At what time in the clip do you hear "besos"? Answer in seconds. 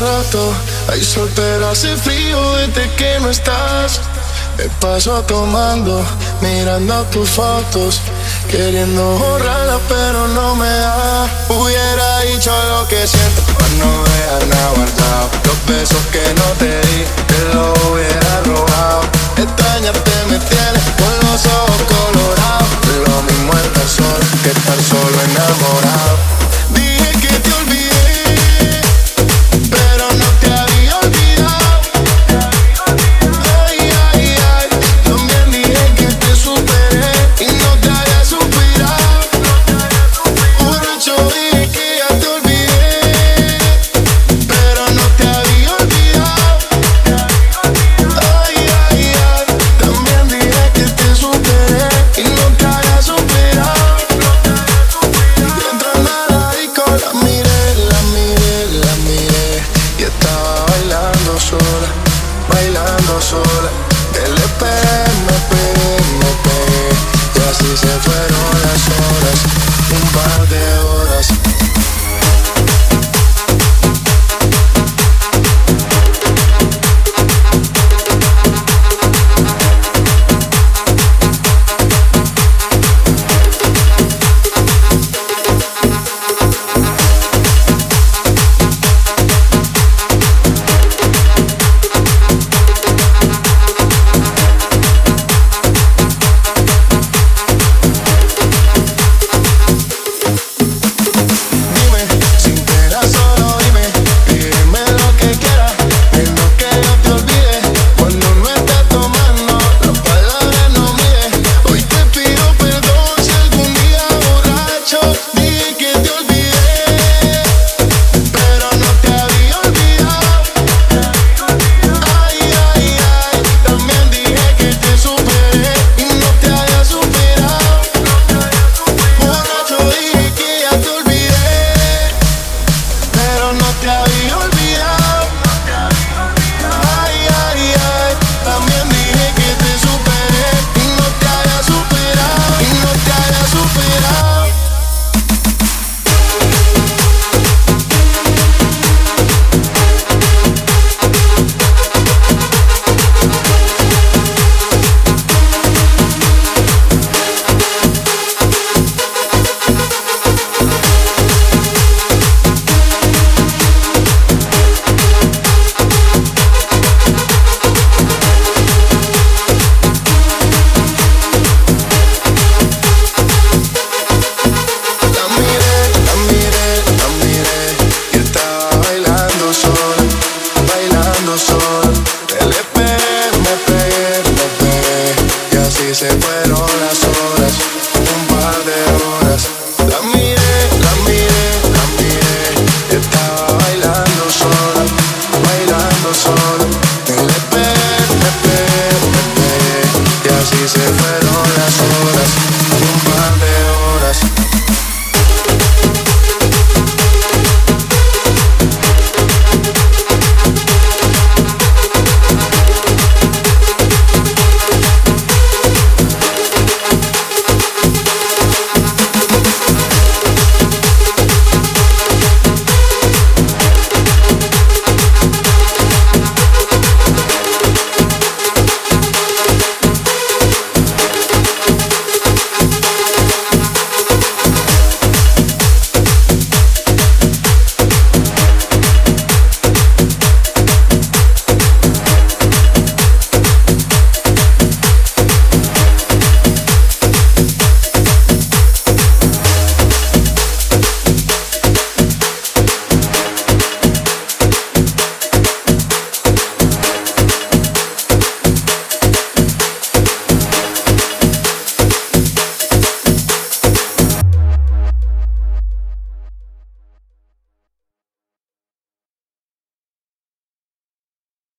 15.66-16.06